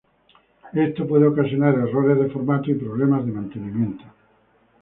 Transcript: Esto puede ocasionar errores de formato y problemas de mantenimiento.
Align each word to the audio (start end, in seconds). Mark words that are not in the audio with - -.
Esto 0.73 1.07
puede 1.07 1.27
ocasionar 1.27 1.75
errores 1.75 2.17
de 2.17 2.29
formato 2.31 2.71
y 2.71 2.73
problemas 2.73 3.23
de 3.23 3.33
mantenimiento. 3.33 4.03